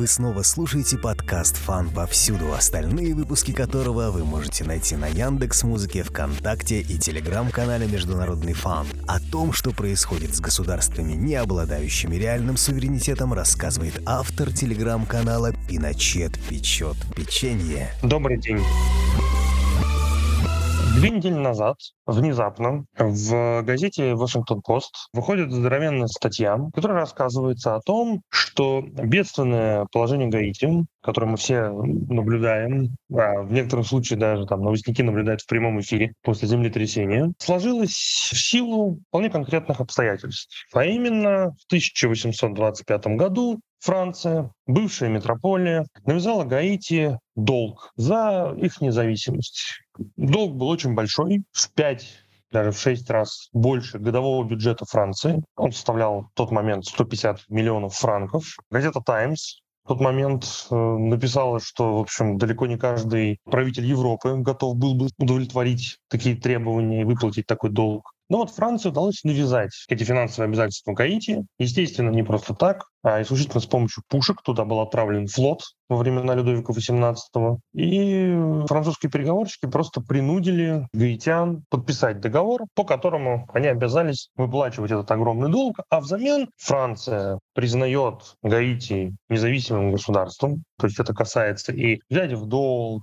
[0.00, 6.02] Вы снова слушаете подкаст «Фан повсюду», остальные выпуски которого вы можете найти на Яндекс Музыке,
[6.04, 8.86] ВКонтакте и Телеграм-канале «Международный фан».
[9.06, 16.96] О том, что происходит с государствами, не обладающими реальным суверенитетом, рассказывает автор Телеграм-канала «Пиночет печет
[17.14, 17.90] печенье».
[18.02, 18.64] Добрый день.
[21.00, 28.20] Две недели назад внезапно в газете «Вашингтон-Пост» выходит здоровенная статья, в которой рассказывается о том,
[28.28, 35.00] что бедственное положение Гаити, которое мы все наблюдаем, а в некоторых случаях даже там новостники
[35.00, 37.92] наблюдают в прямом эфире после землетрясения, сложилось
[38.32, 40.66] в силу вполне конкретных обстоятельств.
[40.74, 49.80] А именно в 1825 году Франция, бывшая метрополия, навязала Гаити долг за их независимость.
[50.16, 52.06] Долг был очень большой, в 5
[52.52, 55.42] даже в 6 раз больше годового бюджета Франции.
[55.56, 58.44] Он составлял в тот момент 150 миллионов франков.
[58.70, 64.36] Газета «Таймс» в тот момент э, написала, что, в общем, далеко не каждый правитель Европы
[64.36, 68.12] готов был бы удовлетворить такие требования и выплатить такой долг.
[68.30, 71.44] Но вот Франции удалось навязать эти финансовые обязательства Гаити.
[71.58, 74.40] Естественно, не просто так, а исключительно с помощью пушек.
[74.42, 77.58] Туда был отправлен флот во времена Людовика XVIII.
[77.74, 85.50] И французские переговорщики просто принудили гаитян подписать договор, по которому они обязались выплачивать этот огромный
[85.50, 92.46] долг, а взамен Франция признает Гаити независимым государством, то есть это касается и взять в
[92.46, 93.02] долг,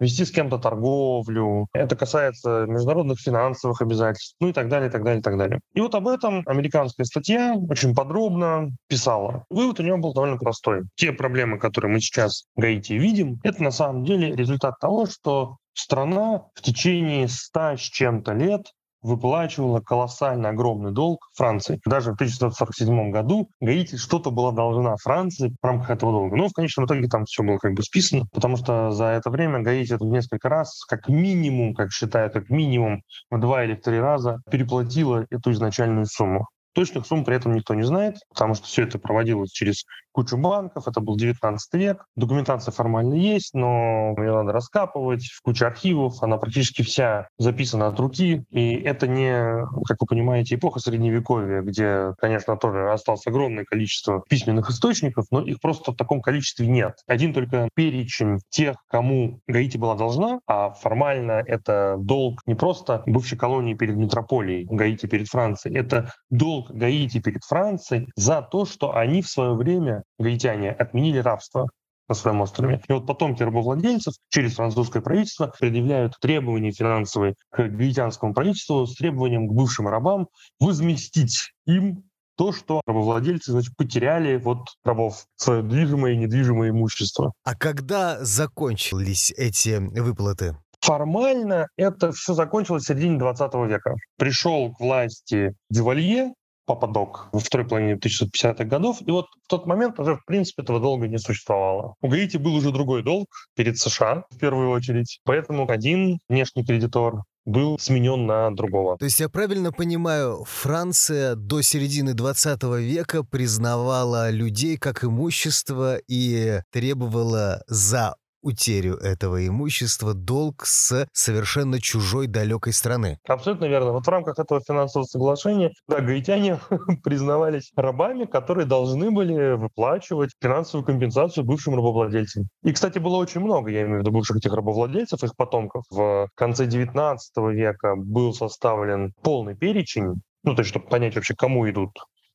[0.00, 1.68] вести с кем-то торговлю.
[1.72, 5.60] Это касается международных финансовых обязательств, ну и так далее, и так далее, и так далее.
[5.74, 9.44] И вот об этом американская статья очень подробно писала.
[9.50, 10.82] Вывод у нее был довольно простой.
[10.96, 15.56] Те проблемы, которые мы сейчас в Гаити видим, это на самом деле результат того, что
[15.74, 18.62] страна в течение ста с чем-то лет
[19.02, 21.80] выплачивала колоссально огромный долг Франции.
[21.84, 26.36] Даже в 1947 году Гаити что-то была должна Франции в рамках этого долга.
[26.36, 29.60] Но в конечном итоге там все было как бы списано, потому что за это время
[29.60, 34.40] Гаити несколько раз, как минимум, как считаю, как минимум в два или в три раза
[34.50, 36.46] переплатила эту изначальную сумму.
[36.72, 40.88] Точных сумм при этом никто не знает, потому что все это проводилось через кучу банков,
[40.88, 42.04] это был 19 век.
[42.16, 47.98] Документация формально есть, но ее надо раскапывать в куче архивов, она практически вся записана от
[47.98, 54.22] руки, и это не, как вы понимаете, эпоха Средневековья, где, конечно, тоже осталось огромное количество
[54.28, 56.94] письменных источников, но их просто в таком количестве нет.
[57.06, 63.38] Один только перечень тех, кому Гаити была должна, а формально это долг не просто бывшей
[63.38, 68.96] колонии перед метрополией Гаити перед Францией, это долг долг Гаити перед Францией за то, что
[68.96, 71.68] они в свое время, гаитяне, отменили рабство
[72.08, 72.82] на своем острове.
[72.88, 79.46] И вот потомки рабовладельцев через французское правительство предъявляют требования финансовые к гаитянскому правительству с требованием
[79.48, 80.26] к бывшим рабам
[80.58, 82.04] возместить им
[82.36, 87.32] то, что рабовладельцы значит, потеряли вот рабов, свое движимое и недвижимое имущество.
[87.44, 90.56] А когда закончились эти выплаты?
[90.80, 93.94] Формально это все закончилось в середине 20 века.
[94.16, 96.32] Пришел к власти Дювалье,
[96.70, 98.98] Пападок во второй половине 1950-х годов.
[99.04, 101.94] И вот в тот момент уже, в принципе, этого долга не существовало.
[102.00, 103.26] У Гаити был уже другой долг
[103.56, 105.18] перед США, в первую очередь.
[105.24, 108.98] Поэтому один внешний кредитор был сменен на другого.
[108.98, 116.60] То есть я правильно понимаю, Франция до середины 20 века признавала людей как имущество и
[116.70, 123.18] требовала за утерю этого имущества долг с совершенно чужой далекой страны.
[123.26, 123.92] Абсолютно верно.
[123.92, 126.60] Вот в рамках этого финансового соглашения, да, гаитяне
[127.04, 132.48] признавались рабами, которые должны были выплачивать финансовую компенсацию бывшим рабовладельцам.
[132.62, 135.84] И, кстати, было очень много, я имею в виду бывших этих рабовладельцев, их потомков.
[135.90, 141.68] В конце 19 века был составлен полный перечень ну, то есть, чтобы понять вообще, кому
[141.68, 141.90] идут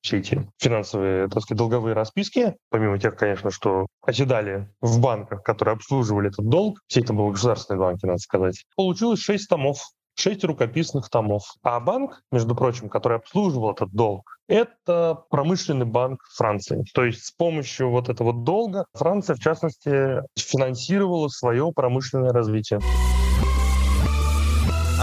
[0.05, 5.73] все эти финансовые, так сказать, долговые расписки, помимо тех, конечно, что оседали в банках, которые
[5.73, 9.79] обслуживали этот долг, все это были государственные банки, надо сказать, получилось шесть томов
[10.17, 11.43] шесть рукописных томов.
[11.61, 16.85] А банк, между прочим, который обслуживал этот долг, это промышленный банк Франции.
[16.93, 22.79] То есть с помощью вот этого долга Франция, в частности, финансировала свое промышленное развитие.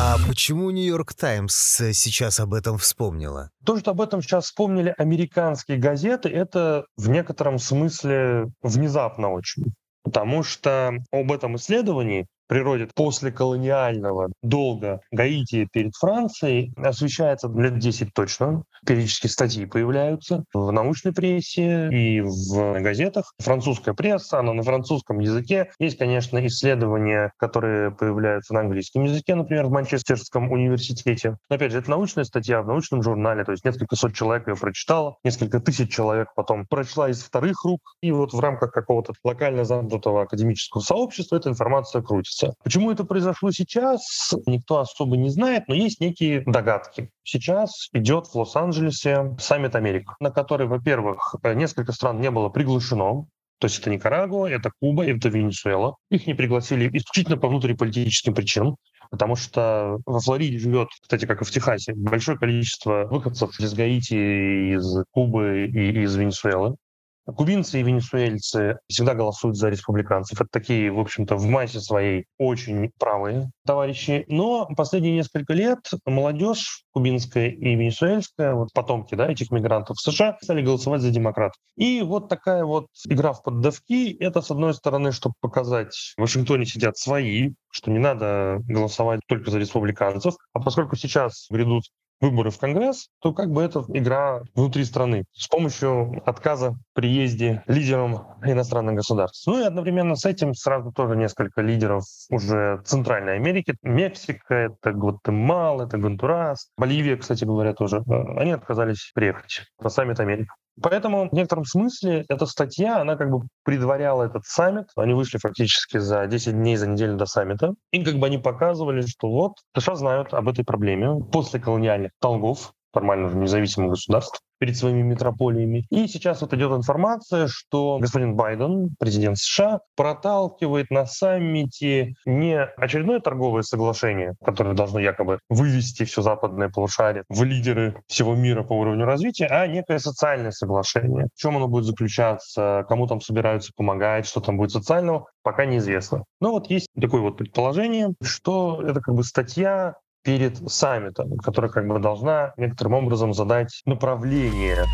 [0.05, 3.51] А почему Нью-Йорк Таймс сейчас об этом вспомнила?
[3.65, 9.73] То, что об этом сейчас вспомнили американские газеты, это в некотором смысле внезапно очень.
[10.03, 18.13] Потому что об этом исследовании природе после колониального долга Гаити перед Францией освещается лет 10
[18.13, 18.65] точно.
[18.85, 23.33] Периодически статьи появляются в научной прессе и в газетах.
[23.39, 25.71] Французская пресса, она на французском языке.
[25.79, 31.39] Есть, конечно, исследования, которые появляются на английском языке, например, в Манчестерском университете.
[31.49, 34.57] Но, опять же, это научная статья в научном журнале, то есть несколько сот человек ее
[34.57, 39.65] прочитало, несколько тысяч человек потом прочла из вторых рук, и вот в рамках какого-то локально
[39.65, 42.42] замкнутого академического сообщества эта информация крутится.
[42.63, 47.11] Почему это произошло сейчас, никто особо не знает, но есть некие догадки.
[47.23, 53.27] Сейчас идет в Лос-Анджелесе саммит Америк, на который, во-первых, несколько стран не было приглашено,
[53.63, 55.95] то есть это Никарагуа, это Куба, это Венесуэла.
[56.11, 58.77] Их не пригласили исключительно по внутриполитическим причинам,
[59.13, 64.75] потому что во Флориде живет, кстати, как и в Техасе, большое количество выходцев из Гаити,
[64.75, 66.75] из Кубы и из Венесуэлы.
[67.25, 70.41] Кубинцы и венесуэльцы всегда голосуют за республиканцев.
[70.41, 74.25] Это такие, в общем-то, в массе своей очень правые товарищи.
[74.29, 80.37] Но последние несколько лет молодежь кубинская и венесуэльская, вот потомки да, этих мигрантов в США,
[80.43, 81.57] стали голосовать за демократов.
[81.77, 86.67] И вот такая вот игра в поддавки, это, с одной стороны, чтобы показать, в Вашингтоне
[86.67, 90.35] сидят свои, что не надо голосовать только за республиканцев.
[90.53, 91.85] А поскольку сейчас грядут
[92.23, 98.23] выборы в Конгресс, то как бы это игра внутри страны с помощью отказа приезде лидерам
[98.45, 99.47] иностранных государств.
[99.47, 103.75] Ну и одновременно с этим сразу тоже несколько лидеров уже Центральной Америки.
[103.83, 108.03] Мексика, это Гватемала, это Гондурас, Боливия, кстати говоря, тоже.
[108.37, 110.49] Они отказались приехать на саммит Америки.
[110.81, 114.87] Поэтому в некотором смысле эта статья, она как бы предваряла этот саммит.
[114.97, 117.75] Они вышли фактически за 10 дней, за неделю до саммита.
[117.91, 122.73] И как бы они показывали, что вот США знают об этой проблеме после колониальных долгов
[122.93, 125.87] формально уже независимых государств перед своими метрополиями.
[125.91, 133.19] И сейчас вот идет информация, что господин Байден, президент США, проталкивает на саммите не очередное
[133.19, 139.05] торговое соглашение, которое должно якобы вывести все западное полушарие в лидеры всего мира по уровню
[139.05, 141.27] развития, а некое социальное соглашение.
[141.35, 146.23] В чем оно будет заключаться, кому там собираются помогать, что там будет социального, пока неизвестно.
[146.41, 151.87] Но вот есть такое вот предположение, что это как бы статья перед саммитом, которая как
[151.87, 154.85] бы должна некоторым образом задать направление.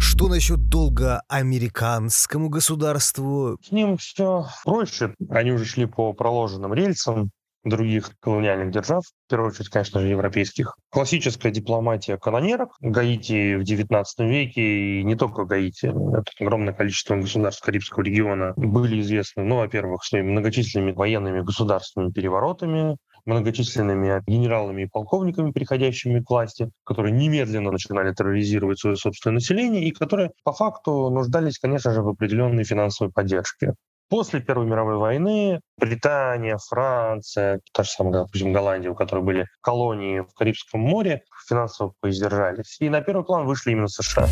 [0.00, 3.56] Что насчет долга американскому государству?
[3.62, 5.14] С ним все проще.
[5.30, 7.30] Они уже шли по проложенным рельсам
[7.68, 10.76] других колониальных держав, в первую очередь, конечно же, европейских.
[10.90, 12.70] Классическая дипломатия канонерок.
[12.80, 19.00] Гаити в XIX веке, и не только Гаити, это огромное количество государств Карибского региона были
[19.00, 22.96] известны, ну, во-первых, своими многочисленными военными государственными переворотами,
[23.28, 29.90] многочисленными генералами и полковниками, приходящими к власти, которые немедленно начинали терроризировать свое собственное население и
[29.90, 33.74] которые по факту нуждались, конечно же, в определенной финансовой поддержке.
[34.08, 40.20] После Первой мировой войны Британия, Франция, та же самая, допустим, Голландия, у которой были колонии
[40.20, 42.78] в Карибском море, финансово поиздержались.
[42.80, 44.26] И на первый план вышли именно США.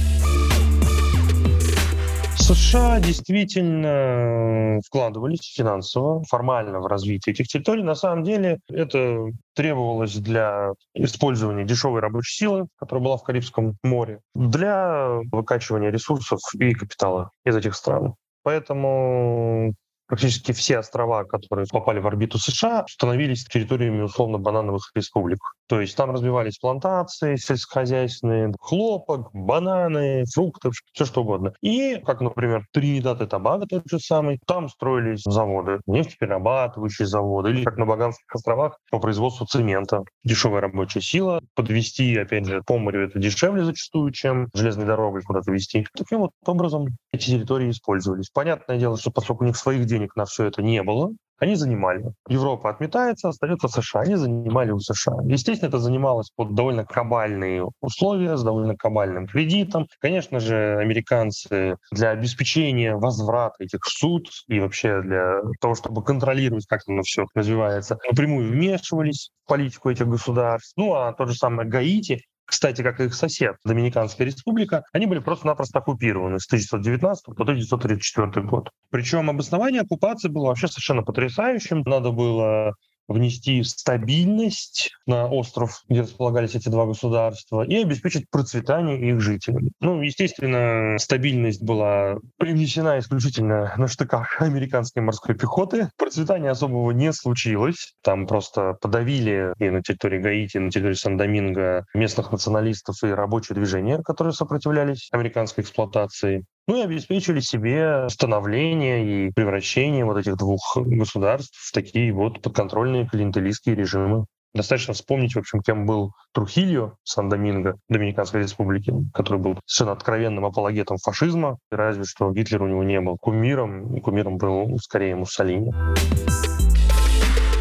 [2.39, 7.83] США действительно вкладывались финансово, формально в развитие этих территорий.
[7.83, 14.21] На самом деле это требовалось для использования дешевой рабочей силы, которая была в Карибском море,
[14.35, 18.15] для выкачивания ресурсов и капитала из этих стран.
[18.47, 19.75] Поэтому
[20.07, 25.41] практически все острова, которые попали в орбиту США, становились территориями условно-банановых республик.
[25.69, 31.53] То есть там развивались плантации сельскохозяйственные, хлопок, бананы, фрукты, все что угодно.
[31.61, 37.65] И, как, например, Тринидад и Тобаго тот же самый, там строились заводы, нефтеперерабатывающие заводы, или
[37.65, 40.03] как на Багамских островах по производству цемента.
[40.25, 41.41] Дешевая рабочая сила.
[41.55, 45.87] Подвести, опять же, по морю это дешевле зачастую, чем железной дорогой куда-то везти.
[45.95, 48.31] Таким вот образом эти территории использовались.
[48.31, 52.13] Понятное дело, что поскольку у них своих денег на все это не было, они занимали.
[52.29, 54.03] Европа отметается, остается США.
[54.03, 55.17] Они занимали у США.
[55.25, 59.87] Естественно, это занималось под довольно кабальные условия, с довольно кабальным кредитом.
[60.01, 66.81] Конечно же, американцы для обеспечения возврата этих суд и вообще для того, чтобы контролировать, как
[66.87, 70.73] оно все развивается, напрямую вмешивались в политику этих государств.
[70.77, 75.81] Ну, а тот же самый Гаити кстати, как их сосед, Доминиканская республика, они были просто-напросто
[75.81, 78.71] оккупированы с 1919 по 1934 год.
[78.91, 81.83] Причем обоснование оккупации было вообще совершенно потрясающим.
[81.85, 82.75] Надо было
[83.09, 89.71] внести стабильность на остров, где располагались эти два государства, и обеспечить процветание их жителей.
[89.81, 95.89] Ну, естественно, стабильность была привнесена исключительно на штыках американской морской пехоты.
[95.97, 97.95] Процветания особого не случилось.
[98.03, 103.57] Там просто подавили и на территории Гаити, и на территории Сан-Доминго местных националистов и рабочее
[103.57, 106.45] движение, которые сопротивлялись американской эксплуатации.
[106.67, 113.07] Ну и обеспечили себе становление и превращение вот этих двух государств в такие вот подконтрольные
[113.07, 114.27] клиентелистские режимы.
[114.55, 120.97] Достаточно вспомнить, в общем, кем был Трухильо Сан-Доминго Доминиканской республики, который был совершенно откровенным апологетом
[120.97, 125.73] фашизма, разве что Гитлер у него не был кумиром, кумиром был скорее Муссолини.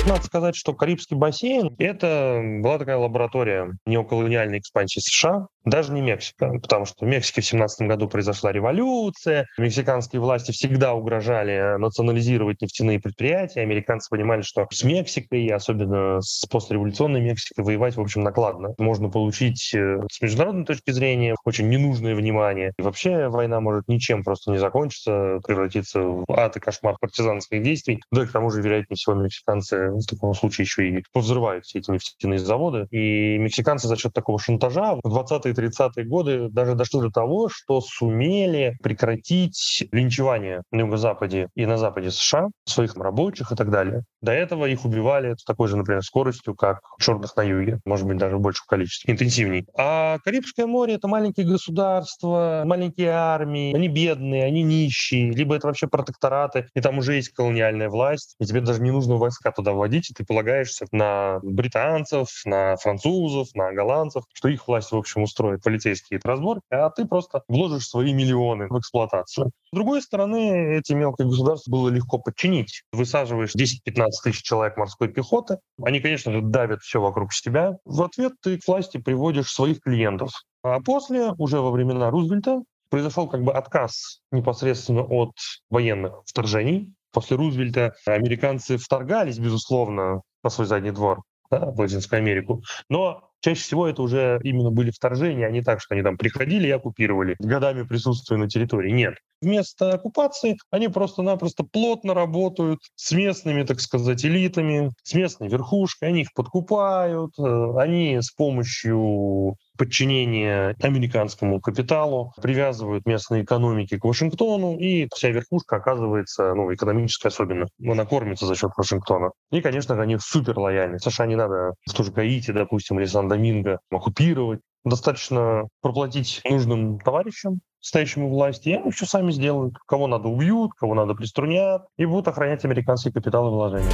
[0.08, 6.52] Надо сказать, что Карибский бассейн— это была такая лаборатория неоколониальной экспансии США, даже не Мексика,
[6.62, 13.00] потому что в Мексике в 17 году произошла революция, мексиканские власти всегда угрожали национализировать нефтяные
[13.00, 18.76] предприятия, американцы понимали, что с Мексикой, особенно с постреволюционной Мексикой, воевать, в общем, накладно.
[18.78, 22.74] Можно получить э, с международной точки зрения очень ненужное внимание.
[22.78, 28.02] И вообще война может ничем просто не закончиться, превратиться в ад и кошмар партизанских действий.
[28.12, 31.80] Да и к тому же, вероятнее всего, мексиканцы в таком случае еще и повзрывают все
[31.80, 32.88] эти нефтяные заводы.
[32.92, 37.82] И мексиканцы за счет такого шантажа в 20-е 30-е годы даже дошли до того, что
[37.82, 44.04] сумели прекратить линчевание на юго-западе и на западе США, своих рабочих и так далее.
[44.22, 48.18] До этого их убивали с такой же, например, скоростью, как черных на юге, может быть,
[48.18, 49.66] даже в большем количестве, интенсивней.
[49.78, 55.88] А Карибское море— это маленькие государства, маленькие армии, они бедные, они нищие, либо это вообще
[55.88, 60.10] протектораты, и там уже есть колониальная власть, и тебе даже не нужно войска туда вводить,
[60.10, 65.45] и ты полагаешься на британцев, на французов, на голландцев, что их власть, в общем, устроит
[65.46, 69.52] устроит полицейские разборки, а ты просто вложишь свои миллионы в эксплуатацию.
[69.72, 72.84] С другой стороны, эти мелкие государства было легко подчинить.
[72.92, 77.78] Высаживаешь 10-15 тысяч человек морской пехоты, они, конечно же, давят все вокруг себя.
[77.86, 80.32] В ответ ты к власти приводишь своих клиентов.
[80.64, 85.32] А после, уже во времена Рузвельта, произошел как бы отказ непосредственно от
[85.70, 86.94] военных вторжений.
[87.12, 92.62] После Рузвельта американцы вторгались, безусловно, на свой задний двор да, в Латинскую Америку.
[92.90, 96.68] Но Чаще всего это уже именно были вторжения, а не так, что они там приходили
[96.68, 98.90] и оккупировали, годами присутствуя на территории.
[98.90, 99.18] Нет.
[99.40, 106.22] Вместо оккупации они просто-напросто плотно работают с местными, так сказать, элитами, с местной верхушкой, они
[106.22, 115.08] их подкупают, э, они с помощью подчинения американскому капиталу, привязывают местные экономики к Вашингтону, и
[115.14, 119.32] вся верхушка оказывается, ну, экономически особенно, она кормится за счет Вашингтона.
[119.52, 121.00] И, конечно они супер лояльны.
[121.00, 124.60] США не надо в ту же Гаити, допустим, или Сан-Доминго оккупировать.
[124.84, 129.76] Достаточно проплатить нужным товарищам, стоящему власти, и они все сами сделают.
[129.88, 133.90] Кого надо убьют, кого надо приструнят, и будут охранять американские капиталы вложения.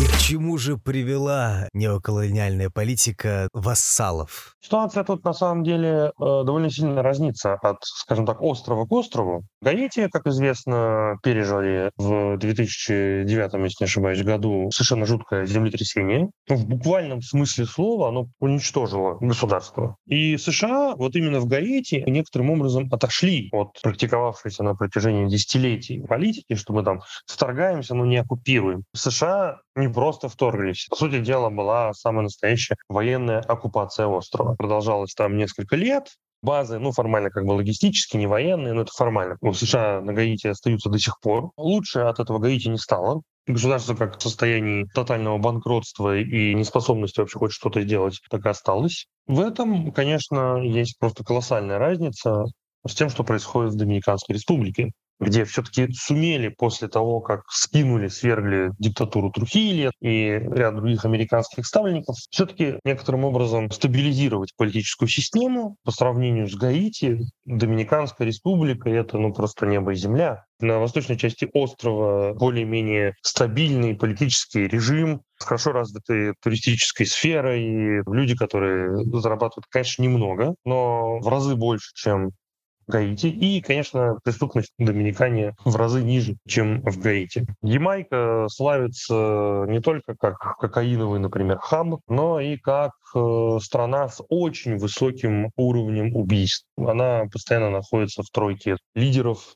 [0.00, 4.54] И к чему же привела неоколониальная политика вассалов?
[4.60, 9.44] Ситуация тут на самом деле э, довольно сильно разнится от, скажем так, острова к острову.
[9.60, 16.30] Гаити, как известно, пережили в 2009, если не ошибаюсь, году совершенно жуткое землетрясение.
[16.48, 19.96] Ну, в буквальном смысле слова оно уничтожило государство.
[20.06, 26.54] И США вот именно в Гаити некоторым образом отошли от практиковавшейся на протяжении десятилетий политики,
[26.54, 28.84] что мы там вторгаемся, но не оккупируем.
[28.94, 30.86] США не просто вторглись.
[30.90, 34.54] По сути дела, была самая настоящая военная оккупация острова.
[34.54, 36.08] Продолжалась там несколько лет,
[36.42, 39.36] базы, ну, формально как бы логистически, не военные, но это формально.
[39.40, 41.50] У США на Гаити остаются до сих пор.
[41.56, 43.22] Лучше от этого Гаити не стало.
[43.46, 49.06] Государство как в состоянии тотального банкротства и неспособности вообще хоть что-то сделать, так и осталось.
[49.26, 52.44] В этом, конечно, есть просто колоссальная разница
[52.86, 54.92] с тем, что происходит в Доминиканской республике
[55.22, 62.16] где все-таки сумели после того, как скинули, свергли диктатуру Трухилья и ряд других американских ставленников,
[62.30, 67.20] все-таки некоторым образом стабилизировать политическую систему по сравнению с Гаити.
[67.44, 70.44] Доминиканская республика— это ну, просто небо и земля.
[70.60, 79.04] На восточной части острова более-менее стабильный политический режим, с хорошо развитой туристической сферой, люди, которые
[79.20, 82.30] зарабатывают, конечно, немного, но в разы больше, чем
[82.86, 83.26] Гаити.
[83.26, 87.46] И, конечно, преступность в Доминикане в разы ниже, чем в Гаити.
[87.62, 94.76] Ямайка славится не только как кокаиновый, например, хаб, но и как э, страна с очень
[94.76, 96.66] высоким уровнем убийств.
[96.76, 99.54] Она постоянно находится в тройке лидеров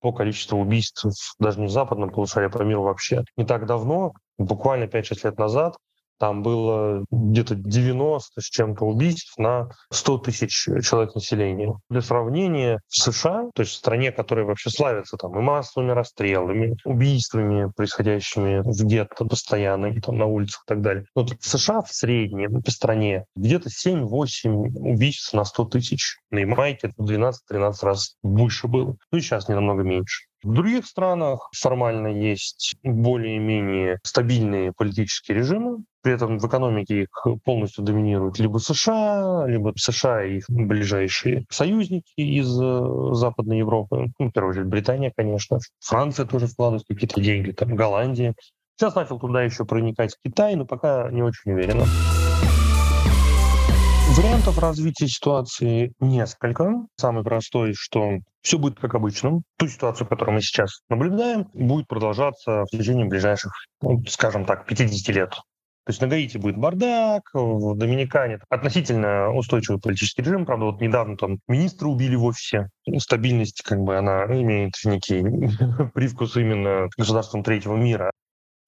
[0.00, 1.04] по количеству убийств
[1.38, 3.24] даже не в западном полушарии, а по миру вообще.
[3.36, 5.76] Не так давно, буквально 5-6 лет назад,
[6.18, 11.74] там было где-то 90 с чем-то убийств на 100 тысяч человек населения.
[11.90, 16.76] Для сравнения, в США, то есть в стране, которая вообще славится там и массовыми расстрелами,
[16.84, 21.04] убийствами, происходящими в гетто постоянно, там на улицах и так далее.
[21.14, 26.18] Вот в США в среднем по стране где-то 7-8 убийств на 100 тысяч.
[26.30, 28.96] На Ямайке 12-13 раз больше было.
[29.10, 30.26] Ну и сейчас не намного меньше.
[30.46, 37.82] В других странах формально есть более-менее стабильные политические режимы, при этом в экономике их полностью
[37.82, 44.12] доминируют либо США, либо США и их ближайшие союзники из э, Западной Европы.
[44.20, 45.58] Ну, в первую очередь Британия, конечно.
[45.80, 48.36] Франция тоже вкладывает какие-то деньги, там Голландия.
[48.76, 51.86] Сейчас начал туда еще проникать Китай, но пока не очень уверенно.
[54.16, 56.86] Вариантов развития ситуации несколько.
[56.96, 59.42] Самый простой, что все будет как обычно.
[59.58, 65.14] Ту ситуацию, которую мы сейчас наблюдаем, будет продолжаться в течение ближайших, ну, скажем так, 50
[65.14, 65.30] лет.
[65.30, 70.46] То есть на Гаити будет бардак, в Доминикане относительно устойчивый политический режим.
[70.46, 72.70] Правда, вот недавно там министра убили в офисе.
[72.96, 75.22] Стабильность, как бы, она имеет некий
[75.94, 78.10] привкус именно государством третьего мира.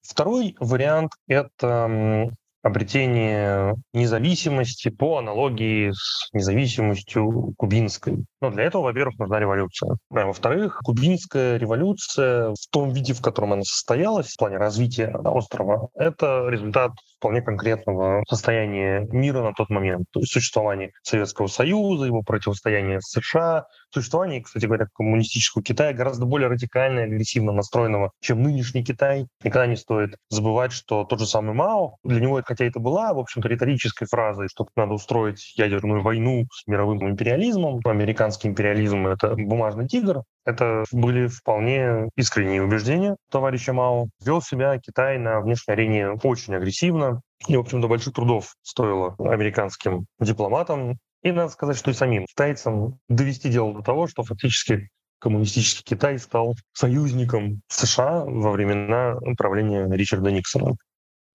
[0.01, 2.29] Второй вариант— это
[2.61, 8.25] обретение независимости по аналогии с независимостью кубинской.
[8.41, 9.97] Но для этого, во-первых, нужна революция.
[10.11, 15.89] А во-вторых, кубинская революция в том виде, в котором она состоялась, в плане развития острова,
[15.95, 20.05] это результат вполне конкретного состояния мира на тот момент.
[20.11, 26.49] То есть существование Советского Союза, его противостояние США, существование, кстати говоря, коммунистического Китая гораздо более
[26.49, 29.27] радикально и агрессивно настроенного, чем нынешний Китай.
[29.43, 33.19] Никогда не стоит забывать, что тот же самый Мао, для него, хотя это была, в
[33.19, 39.87] общем-то, риторической фразой, что надо устроить ядерную войну с мировым империализмом, американский империализм— это бумажный
[39.87, 44.07] тигр, это были вполне искренние убеждения товарища Мао.
[44.23, 47.21] Вел себя Китай на внешней арене очень агрессивно.
[47.47, 52.99] И, в общем-то, больших трудов стоило американским дипломатам и надо сказать, что и самим китайцам
[53.07, 60.31] довести дело до того, что фактически коммунистический Китай стал союзником США во времена правления Ричарда
[60.31, 60.75] Никсона.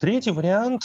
[0.00, 0.82] Третий вариант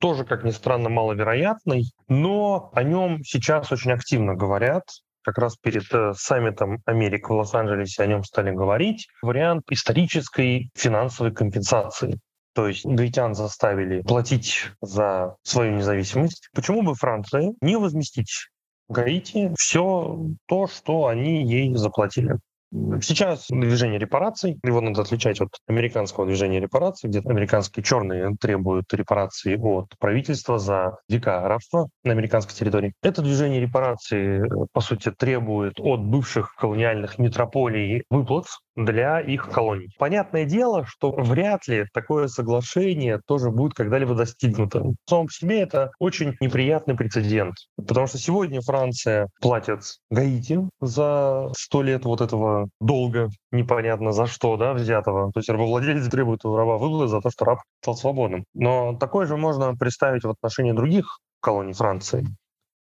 [0.00, 4.84] тоже, как ни странно, маловероятный, но о нем сейчас очень активно говорят.
[5.22, 9.08] Как раз перед э, саммитом Америк в Лос-Анджелесе о нем стали говорить.
[9.20, 12.18] Вариант исторической финансовой компенсации.
[12.58, 16.48] То есть гаитян заставили платить за свою независимость.
[16.52, 18.48] Почему бы Франции не возместить
[18.88, 22.40] Гаити все то, что они ей заплатили?
[23.00, 29.56] Сейчас движение репараций, его надо отличать от американского движения репараций, где американские черные требуют репарации
[29.56, 32.92] от правительства за дикое рабство на американской территории.
[33.02, 34.40] Это движение репараций,
[34.72, 38.46] по сути, требует от бывших колониальных метрополий выплат
[38.84, 39.90] для их колоний.
[39.98, 44.80] Понятное дело, что вряд ли такое соглашение тоже будет когда-либо достигнуто.
[44.80, 49.80] В самом по себе это очень неприятный прецедент, потому что сегодня Франция платит
[50.10, 55.32] Гаити за сто лет вот этого долга, непонятно за что, да, взятого.
[55.32, 58.44] То есть рабовладелец требует у раба выплаты за то, что раб стал свободным.
[58.54, 62.26] Но такое же можно представить в отношении других колоний Франции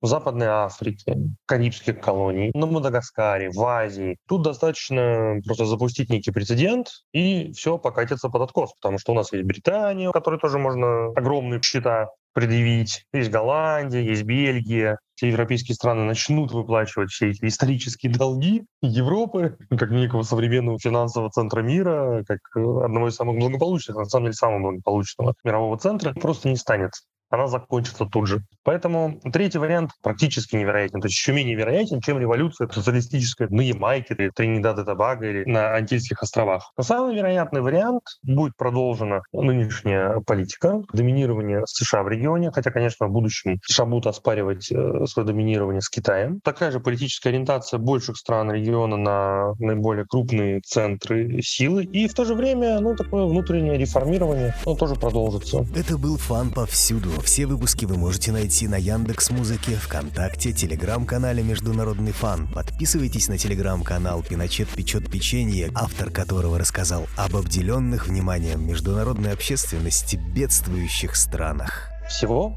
[0.02, 4.18] в Западной Африке, Карибских колоний, на Мадагаскаре, в Азии.
[4.28, 9.34] Тут достаточно просто запустить некий прецедент, и все покатится под откос, потому что у нас
[9.34, 13.06] есть Британия, которой тоже можно огромные счета предъявить.
[13.14, 15.00] Есть Голландия, есть Бельгия.
[15.16, 21.62] Все европейские страны начнут выплачивать все эти исторические долги Европы, как некого современного финансового центра
[21.62, 26.58] мира, как одного из самых благополучных, на самом деле самого благополучного мирового центра, просто не
[26.58, 26.92] станет
[27.30, 28.42] она закончится тут же.
[28.63, 34.13] Поэтому третий вариант практически невероятен, то есть еще менее вероятен, чем революция социалистическая на Ямайке
[34.13, 36.72] или Тринидад и Тобаго или на Антильских островах.
[36.78, 43.12] Но самый вероятный вариант будет продолжена нынешняя политика доминирования США в регионе, хотя, конечно, в
[43.12, 46.40] будущем США будут оспаривать э, свое доминирование с Китаем.
[46.42, 52.26] Такая же политическая ориентация больших стран региона на наиболее крупные центры силы, и в то
[52.26, 55.66] же время, ну, такое внутреннее реформирование, ну, тоже продолжится.
[55.76, 62.12] Это был фан повсюду все выпуски вы можете найти на Яндекс Музыке, ВКонтакте, Телеграм-канале Международный
[62.12, 62.47] фан.
[62.53, 71.15] Подписывайтесь на Телеграм-канал Пиночет печет печенье, автор которого рассказал об обделенных вниманием международной общественности бедствующих
[71.15, 71.89] странах.
[72.10, 72.56] Всего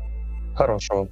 [0.57, 1.09] хорошего.